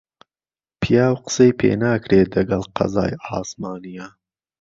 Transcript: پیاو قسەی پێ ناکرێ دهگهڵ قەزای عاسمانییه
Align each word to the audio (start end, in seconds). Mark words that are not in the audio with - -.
پیاو 0.81 1.15
قسەی 1.25 1.51
پێ 1.59 1.71
ناکرێ 1.83 2.19
دهگهڵ 2.33 2.65
قەزای 2.77 3.13
عاسمانییه 3.27 4.07